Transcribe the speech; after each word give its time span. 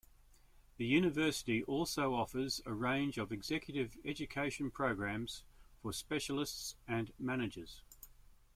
The 0.77 0.85
University 0.87 1.61
also 1.61 2.15
offers 2.15 2.59
a 2.65 2.73
range 2.73 3.19
of 3.19 3.31
executive 3.31 3.99
education 4.03 4.71
programmes 4.71 5.43
for 5.83 5.93
specialists 5.93 6.75
and 6.87 7.13
managers. 7.19 7.83